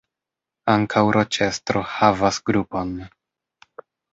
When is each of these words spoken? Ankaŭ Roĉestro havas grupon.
Ankaŭ 0.75 1.03
Roĉestro 1.17 1.83
havas 1.91 2.41
grupon. 2.51 2.99